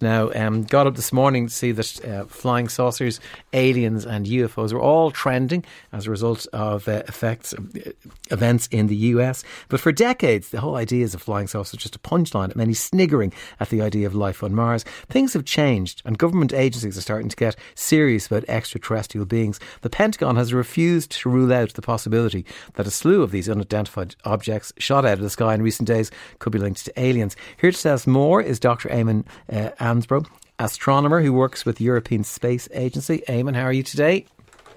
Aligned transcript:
Now, 0.00 0.30
um, 0.34 0.64
got 0.64 0.86
up 0.86 0.94
this 0.94 1.12
morning 1.12 1.46
to 1.46 1.52
see 1.52 1.72
that 1.72 2.04
uh, 2.04 2.24
flying 2.26 2.68
saucers, 2.68 3.18
aliens, 3.54 4.04
and 4.04 4.26
UFOs 4.26 4.72
were 4.72 4.80
all 4.80 5.10
trending 5.10 5.64
as 5.92 6.06
a 6.06 6.10
result 6.10 6.46
of 6.52 6.86
uh, 6.86 7.02
effects 7.08 7.54
uh, 7.54 7.92
events 8.30 8.66
in 8.70 8.88
the 8.88 8.96
US. 8.96 9.42
But 9.68 9.80
for 9.80 9.92
decades, 9.92 10.50
the 10.50 10.60
whole 10.60 10.76
idea 10.76 11.04
of 11.06 11.22
flying 11.22 11.46
saucers 11.46 11.72
was 11.72 11.82
just 11.82 11.96
a 11.96 11.98
punchline 11.98 12.54
many 12.56 12.74
sniggering 12.74 13.32
at 13.60 13.68
the 13.68 13.82
idea 13.82 14.06
of 14.06 14.14
life 14.14 14.42
on 14.42 14.54
Mars. 14.54 14.84
Things 15.08 15.32
have 15.34 15.44
changed, 15.44 16.02
and 16.04 16.18
government 16.18 16.52
agencies 16.52 16.98
are 16.98 17.02
starting 17.02 17.28
to 17.28 17.36
get 17.36 17.56
serious 17.74 18.26
about 18.26 18.44
extraterrestrial 18.48 19.26
beings. 19.26 19.60
The 19.82 19.90
Pentagon 19.90 20.36
has 20.36 20.52
refused 20.52 21.12
to 21.12 21.28
rule 21.28 21.52
out 21.52 21.74
the 21.74 21.82
possibility 21.82 22.44
that 22.74 22.86
a 22.86 22.90
slew 22.90 23.22
of 23.22 23.30
these 23.30 23.48
unidentified 23.48 24.16
objects 24.24 24.72
shot 24.78 25.04
out 25.04 25.14
of 25.14 25.20
the 25.20 25.30
sky 25.30 25.54
in 25.54 25.62
recent 25.62 25.86
days 25.86 26.10
could 26.38 26.52
be 26.52 26.58
linked 26.58 26.84
to 26.84 27.00
aliens. 27.00 27.36
Here 27.58 27.70
to 27.70 27.82
tell 27.82 27.94
us 27.94 28.06
more 28.06 28.42
is 28.42 28.60
Dr. 28.60 28.88
Eamon 28.88 29.24
uh, 29.52 29.70
Ansbro, 29.86 30.26
astronomer 30.58 31.22
who 31.22 31.32
works 31.32 31.64
with 31.64 31.80
European 31.80 32.24
Space 32.24 32.68
Agency. 32.72 33.22
Eamon, 33.28 33.54
how 33.54 33.62
are 33.62 33.72
you 33.72 33.84
today? 33.84 34.26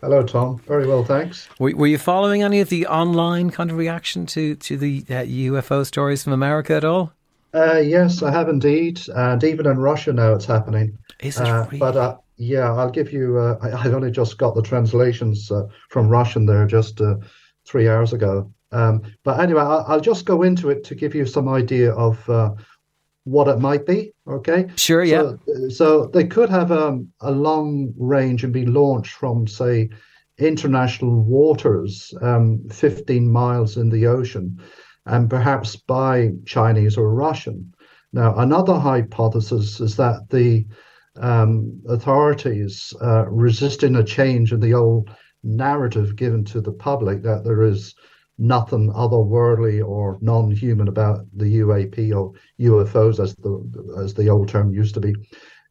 Hello, 0.01 0.21
Tom. 0.21 0.59
Very 0.67 0.87
well, 0.87 1.03
thanks. 1.03 1.49
Were, 1.57 1.75
were, 1.75 1.87
you 1.87 1.97
following 1.97 2.43
any 2.43 2.59
of 2.59 2.69
the 2.69 2.85
online 2.85 3.49
kind 3.49 3.71
of 3.71 3.77
reaction 3.77 4.27
to 4.27 4.55
to 4.55 4.77
the 4.77 5.03
uh, 5.09 5.23
UFO 5.23 5.83
stories 5.85 6.23
from 6.23 6.33
America 6.33 6.75
at 6.75 6.85
all? 6.85 7.11
Uh, 7.55 7.79
yes, 7.79 8.21
I 8.21 8.31
have 8.31 8.49
indeed, 8.49 9.01
and 9.15 9.43
even 9.43 9.65
in 9.65 9.79
Russia 9.79 10.13
now 10.13 10.33
it's 10.33 10.45
happening. 10.45 10.95
Is 11.21 11.39
it 11.39 11.47
uh, 11.47 11.65
really? 11.65 11.79
But 11.79 11.97
uh, 11.97 12.17
yeah, 12.37 12.71
I'll 12.71 12.91
give 12.91 13.11
you. 13.11 13.39
Uh, 13.39 13.57
I, 13.63 13.69
I, 13.69 13.91
only 13.91 14.11
just 14.11 14.37
got 14.37 14.53
the 14.53 14.61
translations 14.61 15.51
uh, 15.51 15.65
from 15.89 16.07
Russian 16.07 16.45
there 16.45 16.67
just 16.67 17.01
three 17.65 17.89
hours 17.89 18.13
ago. 18.13 18.53
Um, 18.71 19.01
but 19.23 19.39
anyway, 19.39 19.61
I'll, 19.61 19.85
I'll, 19.87 19.99
just 19.99 20.25
go 20.25 20.43
into 20.43 20.69
it 20.69 20.83
to 20.83 20.93
give 20.93 21.15
you 21.15 21.25
some 21.25 21.49
idea 21.49 21.91
of 21.93 22.23
what 23.23 23.47
it 23.47 23.59
might 23.59 23.85
be. 23.85 24.13
Okay. 24.27 24.67
Sure. 24.75 25.03
Yeah. 25.03 25.33
So, 25.45 25.69
so 25.69 26.05
they 26.07 26.25
could 26.25 26.49
have 26.49 26.71
um, 26.71 27.09
a 27.21 27.31
long 27.31 27.93
range 27.97 28.43
and 28.43 28.53
be 28.53 28.65
launched 28.65 29.13
from, 29.13 29.47
say, 29.47 29.89
international 30.37 31.21
waters, 31.21 32.13
um, 32.21 32.61
15 32.71 33.29
miles 33.29 33.77
in 33.77 33.89
the 33.89 34.07
ocean, 34.07 34.59
and 35.05 35.29
perhaps 35.29 35.75
by 35.75 36.31
Chinese 36.45 36.97
or 36.97 37.13
Russian. 37.13 37.73
Now, 38.13 38.35
another 38.37 38.75
hypothesis 38.75 39.79
is 39.79 39.95
that 39.97 40.29
the 40.29 40.65
um, 41.17 41.81
authorities 41.87 42.93
uh, 43.01 43.27
resisting 43.27 43.95
a 43.95 44.03
change 44.03 44.53
in 44.53 44.59
the 44.59 44.73
old 44.73 45.09
narrative 45.43 46.15
given 46.15 46.43
to 46.45 46.61
the 46.61 46.71
public 46.71 47.21
that 47.23 47.43
there 47.43 47.63
is 47.63 47.93
nothing 48.39 48.91
otherworldly 48.93 49.85
or 49.85 50.17
non-human 50.21 50.87
about 50.87 51.25
the 51.35 51.59
UAP 51.59 52.15
or 52.15 52.33
UFOs, 52.59 53.19
as 53.21 53.35
the 53.35 53.93
as 54.01 54.13
the 54.13 54.29
old 54.29 54.47
term 54.47 54.73
used 54.73 54.93
to 54.95 55.01
be, 55.01 55.13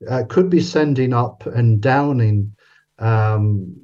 uh, 0.08 0.24
could 0.28 0.50
be 0.50 0.60
sending 0.60 1.12
up 1.12 1.46
and 1.46 1.80
downing 1.80 2.54
um, 2.98 3.74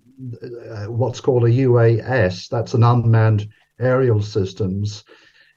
uh, 0.70 0.84
what's 0.84 1.20
called 1.20 1.44
a 1.44 1.48
UAS. 1.48 2.48
That's 2.48 2.74
an 2.74 2.84
unmanned 2.84 3.48
aerial 3.80 4.22
systems, 4.22 5.04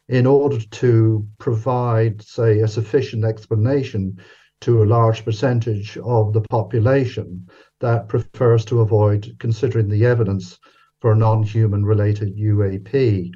in 0.07 0.25
order 0.25 0.59
to 0.59 1.27
provide, 1.37 2.21
say, 2.21 2.59
a 2.59 2.67
sufficient 2.67 3.25
explanation 3.25 4.17
to 4.61 4.81
a 4.81 4.85
large 4.85 5.23
percentage 5.23 5.97
of 5.97 6.33
the 6.33 6.41
population 6.41 7.47
that 7.79 8.07
prefers 8.07 8.65
to 8.65 8.81
avoid 8.81 9.35
considering 9.37 9.89
the 9.89 10.05
evidence 10.05 10.57
for 10.99 11.11
a 11.11 11.15
non-human 11.15 11.85
related 11.85 12.35
UAP. 12.35 13.31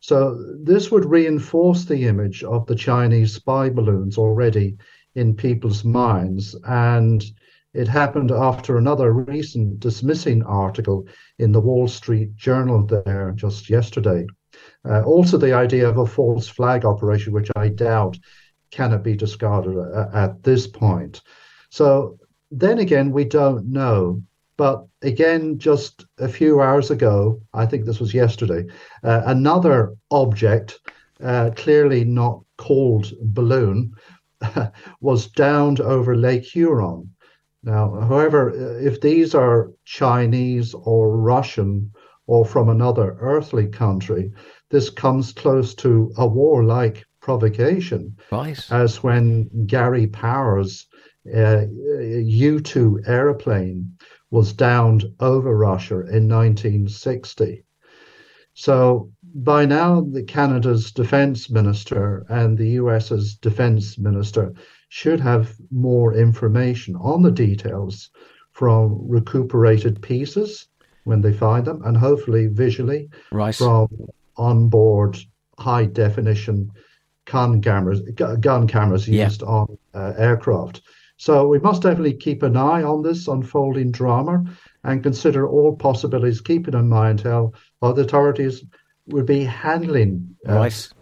So 0.00 0.36
this 0.62 0.90
would 0.90 1.04
reinforce 1.04 1.84
the 1.84 2.08
image 2.08 2.42
of 2.42 2.66
the 2.66 2.74
Chinese 2.74 3.34
spy 3.34 3.70
balloons 3.70 4.18
already 4.18 4.76
in 5.14 5.36
people's 5.36 5.84
minds. 5.84 6.56
And 6.66 7.24
it 7.74 7.88
happened 7.88 8.30
after 8.30 8.76
another 8.76 9.12
recent 9.12 9.80
dismissing 9.80 10.42
article 10.42 11.06
in 11.38 11.52
the 11.52 11.60
Wall 11.60 11.88
Street 11.88 12.34
Journal 12.36 12.84
there 12.84 13.32
just 13.36 13.70
yesterday. 13.70 14.26
Uh, 14.84 15.02
also, 15.02 15.38
the 15.38 15.54
idea 15.54 15.88
of 15.88 15.96
a 15.96 16.06
false 16.06 16.48
flag 16.48 16.84
operation, 16.84 17.32
which 17.32 17.50
I 17.56 17.68
doubt 17.68 18.18
cannot 18.70 19.02
be 19.02 19.16
discarded 19.16 19.78
at, 19.78 20.14
at 20.14 20.42
this 20.42 20.66
point. 20.66 21.22
So 21.70 22.18
then 22.50 22.78
again, 22.78 23.12
we 23.12 23.24
don't 23.24 23.66
know. 23.66 24.22
But 24.62 24.86
again, 25.02 25.58
just 25.58 26.06
a 26.20 26.28
few 26.28 26.60
hours 26.60 26.92
ago, 26.92 27.40
I 27.52 27.66
think 27.66 27.84
this 27.84 27.98
was 27.98 28.14
yesterday, 28.14 28.64
uh, 29.02 29.22
another 29.26 29.96
object, 30.12 30.78
uh, 31.20 31.50
clearly 31.56 32.04
not 32.04 32.44
called 32.58 33.12
balloon, 33.22 33.92
was 35.00 35.26
downed 35.26 35.80
over 35.80 36.14
Lake 36.14 36.44
Huron. 36.44 37.10
Now, 37.64 38.02
however, 38.02 38.50
if 38.78 39.00
these 39.00 39.34
are 39.34 39.72
Chinese 39.84 40.74
or 40.74 41.16
Russian 41.16 41.90
or 42.28 42.44
from 42.44 42.68
another 42.68 43.16
earthly 43.18 43.66
country, 43.66 44.32
this 44.70 44.90
comes 44.90 45.32
close 45.32 45.74
to 45.74 46.12
a 46.16 46.26
warlike 46.28 47.04
provocation. 47.20 48.16
Right. 48.30 48.64
As 48.70 49.02
when 49.02 49.66
Gary 49.66 50.06
Powers' 50.06 50.86
uh, 51.34 51.62
U 51.68 52.60
2 52.60 53.00
aeroplane 53.06 53.96
was 54.32 54.54
downed 54.54 55.04
over 55.20 55.54
Russia 55.54 56.00
in 56.00 56.26
1960. 56.26 57.62
So 58.54 59.10
by 59.34 59.66
now, 59.66 60.00
the 60.00 60.22
Canada's 60.22 60.90
defense 60.90 61.50
minister 61.50 62.24
and 62.30 62.56
the 62.56 62.70
US's 62.80 63.34
defense 63.34 63.98
minister 63.98 64.54
should 64.88 65.20
have 65.20 65.54
more 65.70 66.14
information 66.14 66.96
on 66.96 67.20
the 67.20 67.30
details 67.30 68.10
from 68.52 68.98
recuperated 69.06 70.00
pieces 70.00 70.66
when 71.04 71.20
they 71.20 71.32
find 71.32 71.66
them, 71.66 71.82
and 71.84 71.96
hopefully 71.96 72.46
visually 72.46 73.10
right. 73.32 73.54
from 73.54 73.88
onboard 74.36 75.18
high 75.58 75.84
definition 75.84 76.70
gun 77.26 77.60
cameras, 77.60 78.00
gun 78.40 78.66
cameras 78.66 79.06
used 79.06 79.42
yeah. 79.42 79.48
on 79.48 79.78
uh, 79.94 80.12
aircraft. 80.16 80.80
So 81.22 81.46
we 81.46 81.60
must 81.60 81.82
definitely 81.82 82.14
keep 82.14 82.42
an 82.42 82.56
eye 82.56 82.82
on 82.82 83.02
this 83.02 83.28
unfolding 83.28 83.92
drama 83.92 84.42
and 84.82 85.04
consider 85.04 85.48
all 85.48 85.76
possibilities, 85.76 86.40
keeping 86.40 86.74
in 86.74 86.88
mind 86.88 87.20
how 87.20 87.52
the 87.80 88.02
authorities 88.02 88.64
would 89.06 89.26
be 89.26 89.44
handling. 89.44 90.34
Uh, 90.48 90.54
right. 90.54 90.92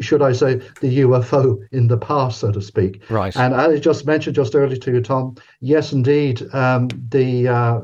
Should 0.00 0.22
I 0.22 0.34
say 0.34 0.60
the 0.80 1.00
UFO 1.00 1.66
in 1.72 1.88
the 1.88 1.98
past, 1.98 2.38
so 2.38 2.52
to 2.52 2.62
speak? 2.62 3.02
Right. 3.10 3.36
And 3.36 3.52
I 3.52 3.76
just 3.78 4.06
mentioned 4.06 4.36
just 4.36 4.54
earlier 4.54 4.78
to 4.78 4.92
you, 4.92 5.00
Tom. 5.00 5.34
Yes, 5.60 5.92
indeed. 5.92 6.42
Um, 6.54 6.86
the 7.08 7.48
uh, 7.48 7.80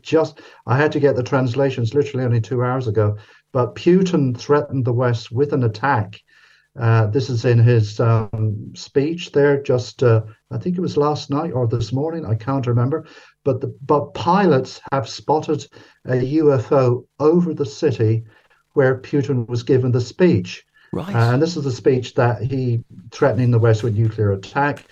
just 0.00 0.40
I 0.66 0.76
had 0.76 0.90
to 0.90 0.98
get 0.98 1.14
the 1.14 1.22
translations 1.22 1.94
literally 1.94 2.26
only 2.26 2.40
two 2.40 2.64
hours 2.64 2.88
ago. 2.88 3.16
But 3.52 3.76
Putin 3.76 4.36
threatened 4.36 4.84
the 4.84 4.92
West 4.92 5.30
with 5.30 5.52
an 5.52 5.62
attack 5.62 6.20
uh, 6.78 7.06
this 7.06 7.30
is 7.30 7.44
in 7.44 7.58
his 7.58 8.00
um, 8.00 8.72
speech 8.74 9.32
there, 9.32 9.62
just 9.62 10.02
uh, 10.02 10.22
I 10.50 10.58
think 10.58 10.76
it 10.76 10.82
was 10.82 10.96
last 10.96 11.30
night 11.30 11.52
or 11.52 11.66
this 11.66 11.92
morning, 11.92 12.26
I 12.26 12.34
can't 12.34 12.66
remember. 12.66 13.06
But 13.44 13.60
the, 13.60 13.74
but 13.84 14.14
pilots 14.14 14.80
have 14.92 15.08
spotted 15.08 15.66
a 16.04 16.14
UFO 16.40 17.06
over 17.18 17.54
the 17.54 17.66
city 17.66 18.24
where 18.74 18.98
Putin 18.98 19.48
was 19.48 19.62
given 19.62 19.92
the 19.92 20.00
speech. 20.00 20.64
Right. 20.92 21.14
Uh, 21.14 21.32
and 21.32 21.42
this 21.42 21.56
is 21.56 21.64
the 21.64 21.72
speech 21.72 22.14
that 22.14 22.42
he 22.42 22.84
threatening 23.10 23.50
the 23.50 23.58
West 23.58 23.82
with 23.82 23.96
nuclear 23.96 24.32
attack. 24.32 24.86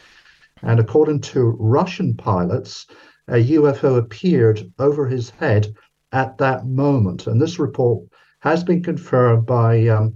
And 0.62 0.80
according 0.80 1.20
to 1.20 1.56
Russian 1.58 2.14
pilots, 2.16 2.86
a 3.28 3.34
UFO 3.34 3.98
appeared 3.98 4.72
over 4.78 5.06
his 5.06 5.30
head 5.30 5.74
at 6.12 6.38
that 6.38 6.66
moment. 6.66 7.26
And 7.26 7.40
this 7.40 7.58
report 7.58 8.04
has 8.40 8.64
been 8.64 8.82
confirmed 8.82 9.46
by 9.46 9.88
um, 9.88 10.14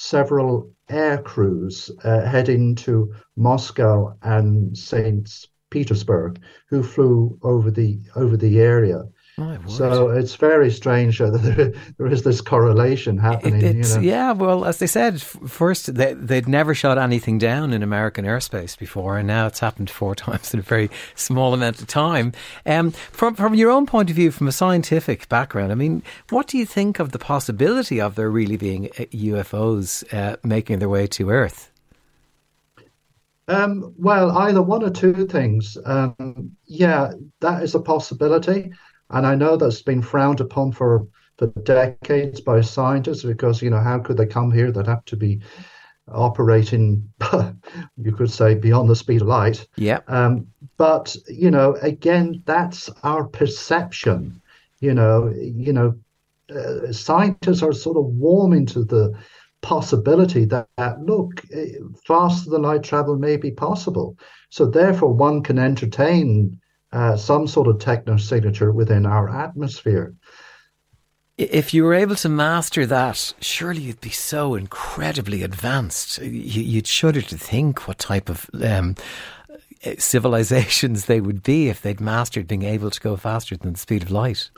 several 0.00 0.72
air 0.88 1.18
crews 1.18 1.90
uh, 2.04 2.20
heading 2.20 2.76
to 2.76 3.12
Moscow 3.36 4.16
and 4.22 4.78
St. 4.78 5.28
Petersburg 5.70 6.40
who 6.68 6.84
flew 6.84 7.36
over 7.42 7.70
the 7.70 7.98
over 8.14 8.36
the 8.36 8.60
area. 8.60 9.02
So 9.68 10.10
it's 10.10 10.34
very 10.34 10.70
strange 10.70 11.18
that 11.18 11.74
there, 11.98 12.06
is 12.06 12.22
this 12.24 12.40
correlation 12.40 13.18
happening. 13.18 13.62
It, 13.62 13.76
you 13.76 13.82
know? 13.82 14.00
Yeah, 14.00 14.32
well, 14.32 14.64
as 14.64 14.78
they 14.78 14.86
said, 14.86 15.20
first 15.22 15.94
they, 15.94 16.14
would 16.14 16.48
never 16.48 16.74
shot 16.74 16.98
anything 16.98 17.38
down 17.38 17.72
in 17.72 17.82
American 17.82 18.24
airspace 18.24 18.76
before, 18.76 19.16
and 19.16 19.28
now 19.28 19.46
it's 19.46 19.60
happened 19.60 19.90
four 19.90 20.14
times 20.16 20.52
in 20.52 20.60
a 20.60 20.62
very 20.62 20.90
small 21.14 21.54
amount 21.54 21.80
of 21.80 21.86
time. 21.86 22.32
Um, 22.66 22.90
from 22.90 23.34
from 23.34 23.54
your 23.54 23.70
own 23.70 23.86
point 23.86 24.10
of 24.10 24.16
view, 24.16 24.30
from 24.30 24.48
a 24.48 24.52
scientific 24.52 25.28
background, 25.28 25.70
I 25.70 25.76
mean, 25.76 26.02
what 26.30 26.48
do 26.48 26.58
you 26.58 26.66
think 26.66 26.98
of 26.98 27.12
the 27.12 27.18
possibility 27.18 28.00
of 28.00 28.16
there 28.16 28.30
really 28.30 28.56
being 28.56 28.88
UFOs 28.88 30.12
uh, 30.12 30.36
making 30.42 30.80
their 30.80 30.88
way 30.88 31.06
to 31.06 31.30
Earth? 31.30 31.70
Um, 33.48 33.94
well, 33.96 34.36
either 34.36 34.60
one 34.60 34.84
or 34.84 34.90
two 34.90 35.26
things. 35.26 35.78
Um, 35.86 36.56
yeah, 36.66 37.12
that 37.40 37.62
is 37.62 37.74
a 37.74 37.80
possibility. 37.80 38.72
And 39.10 39.26
I 39.26 39.34
know 39.34 39.56
that's 39.56 39.82
been 39.82 40.02
frowned 40.02 40.40
upon 40.40 40.72
for, 40.72 41.06
for 41.36 41.46
decades 41.46 42.40
by 42.40 42.60
scientists 42.60 43.24
because, 43.24 43.62
you 43.62 43.70
know, 43.70 43.80
how 43.80 43.98
could 43.98 44.16
they 44.16 44.26
come 44.26 44.50
here? 44.52 44.70
They'd 44.70 44.86
have 44.86 45.04
to 45.06 45.16
be 45.16 45.40
operating, 46.12 47.10
you 47.96 48.12
could 48.12 48.30
say, 48.30 48.54
beyond 48.54 48.88
the 48.88 48.96
speed 48.96 49.22
of 49.22 49.28
light. 49.28 49.66
Yeah. 49.76 50.00
Um, 50.08 50.46
but 50.76 51.16
you 51.28 51.50
know, 51.50 51.74
again, 51.82 52.42
that's 52.46 52.88
our 53.02 53.24
perception. 53.24 54.40
You 54.80 54.94
know, 54.94 55.32
you 55.36 55.72
know, 55.72 55.94
uh, 56.54 56.92
scientists 56.92 57.62
are 57.62 57.72
sort 57.72 57.96
of 57.96 58.04
warming 58.04 58.66
to 58.66 58.84
the 58.84 59.12
possibility 59.60 60.44
that, 60.46 60.68
that 60.76 61.02
look, 61.02 61.42
eh, 61.52 61.72
faster 62.06 62.50
than 62.50 62.62
light 62.62 62.82
travel 62.82 63.16
may 63.16 63.36
be 63.36 63.50
possible. 63.50 64.16
So 64.50 64.66
therefore, 64.66 65.12
one 65.12 65.42
can 65.42 65.58
entertain 65.58 66.60
uh, 66.92 67.16
some 67.16 67.46
sort 67.46 67.68
of 67.68 67.78
techno 67.78 68.16
signature 68.16 68.72
within 68.72 69.06
our 69.06 69.28
atmosphere. 69.28 70.14
If 71.36 71.72
you 71.72 71.84
were 71.84 71.94
able 71.94 72.16
to 72.16 72.28
master 72.28 72.84
that, 72.86 73.34
surely 73.40 73.82
you'd 73.82 74.00
be 74.00 74.10
so 74.10 74.56
incredibly 74.56 75.44
advanced. 75.44 76.18
You'd 76.18 76.88
shudder 76.88 77.22
to 77.22 77.38
think 77.38 77.86
what 77.86 77.98
type 77.98 78.28
of 78.28 78.50
um, 78.60 78.96
civilizations 79.98 81.04
they 81.04 81.20
would 81.20 81.44
be 81.44 81.68
if 81.68 81.80
they'd 81.80 82.00
mastered 82.00 82.48
being 82.48 82.64
able 82.64 82.90
to 82.90 83.00
go 83.00 83.16
faster 83.16 83.56
than 83.56 83.74
the 83.74 83.78
speed 83.78 84.02
of 84.02 84.10
light. 84.10 84.50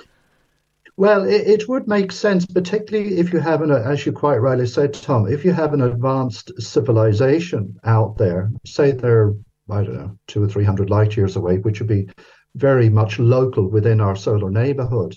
Well, 0.97 1.25
it, 1.25 1.47
it 1.47 1.69
would 1.69 1.89
make 1.89 2.13
sense, 2.13 2.47
particularly 2.47 3.19
if 3.19 3.33
you 3.33 3.41
have 3.41 3.63
an, 3.63 3.71
as 3.71 4.05
you 4.05 4.13
quite 4.13 4.39
rightly 4.39 4.67
said, 4.67 4.95
Tom, 4.95 5.27
if 5.27 5.45
you 5.45 5.53
have 5.53 5.73
an 5.73 5.83
advanced 5.83 6.53
civilization 6.61 7.79
out 7.85 8.19
there, 8.19 8.51
say 8.65 8.93
they're, 8.93 9.35
I 9.73 9.85
don't 9.85 9.95
know, 9.95 10.19
two 10.27 10.43
or 10.43 10.49
three 10.49 10.65
hundred 10.65 10.91
light 10.91 11.17
years 11.17 11.37
away, 11.37 11.59
which 11.59 11.81
would 11.81 11.89
be 11.89 12.09
very 12.55 12.89
much 12.89 13.19
local 13.19 13.69
within 13.69 14.01
our 14.01 14.17
solar 14.17 14.51
neighborhood. 14.51 15.17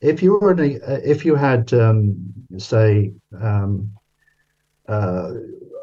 If 0.00 0.22
you 0.22 0.38
were 0.38 0.52
a, 0.52 1.10
if 1.10 1.24
you 1.24 1.34
had 1.34 1.72
um, 1.74 2.16
say 2.56 3.12
um, 3.38 3.92
uh, 4.88 5.32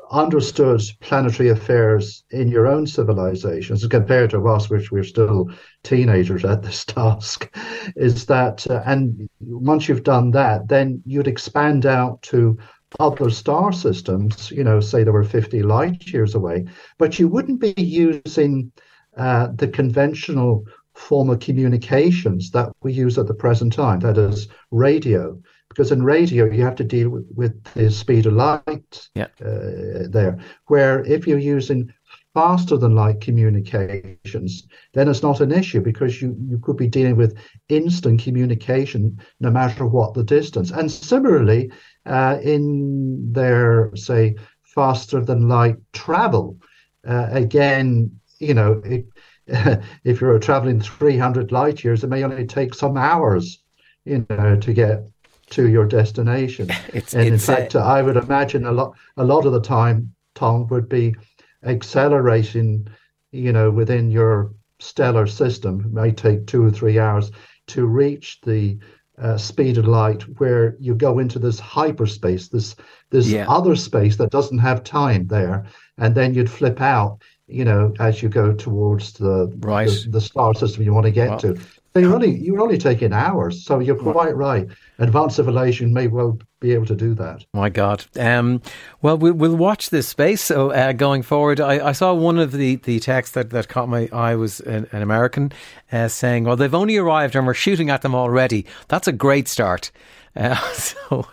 understood 0.10 0.82
planetary 1.02 1.50
affairs 1.50 2.24
in 2.32 2.48
your 2.48 2.68
own 2.68 2.88
civilizations 2.88 3.86
compared 3.88 4.32
to 4.32 4.48
us, 4.48 4.70
which 4.70 4.92
we're 4.92 5.04
still 5.04 5.50
teenagers 5.84 6.46
at 6.46 6.64
this 6.64 6.86
task, 6.86 7.54
is 7.96 8.26
that 8.26 8.66
uh, 8.70 8.82
and 8.86 9.30
once 9.40 9.88
you've 9.88 10.04
done 10.04 10.32
that, 10.32 10.68
then 10.68 11.02
you'd 11.06 11.28
expand 11.28 11.86
out 11.86 12.22
to 12.24 12.58
other 13.00 13.30
star 13.30 13.72
systems. 13.72 14.52
You 14.52 14.64
know, 14.64 14.80
say 14.80 15.04
they 15.04 15.12
were 15.12 15.24
fifty 15.24 15.64
light 15.64 16.08
years 16.08 16.36
away, 16.36 16.66
but 16.98 17.20
you 17.20 17.28
wouldn't 17.28 17.60
be 17.60 17.74
using 17.78 18.72
uh, 19.18 19.48
the 19.56 19.68
conventional 19.68 20.66
form 20.94 21.30
of 21.30 21.40
communications 21.40 22.52
that 22.52 22.72
we 22.82 22.92
use 22.92 23.18
at 23.18 23.28
the 23.28 23.34
present 23.34 23.74
time, 23.74 24.00
that 24.00 24.18
is 24.18 24.48
radio. 24.72 25.40
Because 25.70 25.92
in 25.92 26.02
radio, 26.02 26.46
you 26.46 26.64
have 26.64 26.76
to 26.78 26.84
deal 26.84 27.10
with, 27.10 27.28
with 27.36 27.64
the 27.76 27.92
speed 27.92 28.26
of 28.26 28.34
light 28.34 29.10
yeah. 29.14 29.28
uh, 29.42 30.08
there. 30.10 30.40
Where 30.68 31.04
if 31.04 31.28
you're 31.28 31.38
using 31.38 31.94
faster 32.38 32.78
than 32.78 32.94
light 32.94 33.20
communications, 33.20 34.68
then 34.94 35.08
it's 35.08 35.24
not 35.24 35.42
an 35.42 35.52
issue 35.52 35.82
because 35.82 36.22
you, 36.22 36.38
you 36.48 36.60
could 36.60 36.78
be 36.78 36.86
dealing 36.86 37.16
with 37.16 37.36
instant 37.68 38.22
communication 38.22 39.20
no 39.40 39.50
matter 39.50 39.88
what 39.88 40.14
the 40.14 40.24
distance. 40.24 40.70
And 40.70 40.92
similarly, 40.92 41.72
uh, 42.06 42.38
in 42.44 43.34
their, 43.34 43.90
say, 43.96 44.36
faster 44.62 45.20
than 45.20 45.50
light 45.50 45.78
travel, 45.94 46.60
uh, 47.08 47.28
again, 47.32 48.12
you 48.38 48.54
know, 48.54 48.84
it, 48.86 49.08
if 50.04 50.22
you're 50.22 50.38
traveling 50.38 50.80
300 50.80 51.52
light 51.52 51.84
years, 51.84 52.04
it 52.04 52.08
may 52.08 52.24
only 52.24 52.46
take 52.46 52.76
some 52.76 52.98
hours, 52.98 53.64
you 54.06 54.28
know, 54.30 54.56
to 54.58 54.74
get 54.74 55.08
to 55.50 55.70
your 55.70 55.88
destination. 55.88 56.70
It's, 56.94 57.16
and 57.16 57.34
it's 57.34 57.50
in 57.50 57.56
fact, 57.56 57.74
a... 57.74 57.80
I 57.80 58.04
would 58.04 58.18
imagine 58.18 58.68
a 58.68 58.72
lot, 58.72 58.94
a 59.16 59.24
lot 59.24 59.48
of 59.48 59.54
the 59.54 59.62
time, 59.62 60.14
Tom 60.36 60.68
would 60.68 60.88
be 60.88 61.16
accelerating, 61.64 62.88
you 63.32 63.52
know, 63.52 63.72
within 63.72 64.12
your 64.12 64.54
stellar 64.80 65.28
system. 65.28 65.82
It 65.82 65.94
may 65.94 66.12
take 66.12 66.48
two 66.48 66.64
or 66.64 66.72
three 66.72 67.00
hours 67.00 67.32
to 67.68 67.86
reach 67.86 68.40
the 68.46 68.78
uh, 69.18 69.38
speed 69.38 69.78
of 69.78 69.88
light, 69.88 70.22
where 70.40 70.76
you 70.80 70.94
go 70.94 71.18
into 71.18 71.40
this 71.40 71.60
hyperspace, 71.60 72.50
this 72.50 72.76
this 73.10 73.28
yeah. 73.28 73.48
other 73.50 73.76
space 73.76 74.16
that 74.18 74.30
doesn't 74.30 74.60
have 74.60 74.84
time 74.84 75.26
there, 75.28 75.66
and 75.98 76.14
then 76.14 76.36
you'd 76.36 76.52
flip 76.52 76.82
out 76.82 77.20
you 77.48 77.64
know, 77.64 77.94
as 78.00 78.22
you 78.22 78.30
go 78.30 78.54
towards 78.54 79.14
the 79.14 79.48
right. 79.60 79.88
the, 79.88 80.10
the 80.12 80.22
star 80.22 80.54
system 80.54 80.84
you 80.84 80.94
want 80.94 81.06
to 81.06 81.12
get 81.12 81.30
well, 81.30 81.40
to. 81.40 81.60
So 81.98 82.02
you're 82.02 82.14
only 82.14 82.38
you're 82.38 82.62
only 82.62 82.78
taking 82.78 83.12
hours. 83.12 83.66
So 83.66 83.80
you're 83.80 83.96
quite 83.96 84.36
right. 84.36 84.68
Advanced 85.00 85.38
civilization 85.38 85.96
may 85.96 86.06
well 86.06 86.38
be 86.60 86.72
able 86.72 86.86
to 86.86 86.96
do 86.96 87.16
that. 87.16 87.44
My 87.56 87.70
God. 87.70 88.06
Um, 88.20 88.62
well, 89.02 89.18
we'll, 89.18 89.34
we'll 89.34 89.56
watch 89.56 89.90
this 89.90 90.08
space. 90.08 90.42
So 90.42 90.70
uh, 90.70 90.94
going 90.94 91.24
forward, 91.24 91.60
I, 91.60 91.88
I, 91.88 91.92
saw 91.94 92.14
one 92.14 92.38
of 92.38 92.52
the, 92.52 92.76
the 92.76 93.00
texts 93.00 93.34
that, 93.34 93.50
that 93.50 93.68
caught 93.68 93.90
my 93.90 94.10
eye 94.14 94.36
was 94.36 94.60
an, 94.60 94.88
an 94.92 95.02
American 95.02 95.52
uh, 95.92 96.08
saying, 96.08 96.44
"Well, 96.44 96.56
they've 96.56 96.72
only 96.72 96.98
arrived 96.98 97.36
and 97.36 97.48
we're 97.48 97.56
shooting 97.56 97.90
at 97.90 98.04
them 98.04 98.14
already." 98.14 98.68
That's 98.90 99.08
a 99.08 99.12
great 99.12 99.48
start. 99.48 99.90
Uh, 100.36 100.56
so 100.74 101.28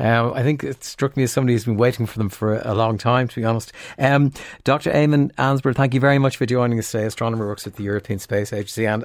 um, 0.00 0.32
I 0.32 0.42
think 0.42 0.64
it 0.64 0.82
struck 0.82 1.16
me 1.16 1.22
as 1.22 1.30
somebody 1.30 1.52
who's 1.52 1.66
been 1.66 1.76
waiting 1.76 2.06
for 2.06 2.18
them 2.18 2.28
for 2.28 2.58
a 2.58 2.74
long 2.74 2.98
time, 2.98 3.28
to 3.28 3.36
be 3.36 3.44
honest. 3.44 3.70
Um, 4.00 4.32
Dr. 4.64 4.90
Eamon 4.90 5.32
Ansborough, 5.36 5.76
thank 5.76 5.94
you 5.94 6.00
very 6.00 6.18
much 6.18 6.36
for 6.36 6.44
joining 6.44 6.80
us 6.80 6.90
today. 6.90 7.04
Astronomer 7.04 7.46
works 7.46 7.68
at 7.68 7.76
the 7.76 7.84
European 7.84 8.18
Space 8.18 8.52
Agency 8.52 8.84
and. 8.84 9.04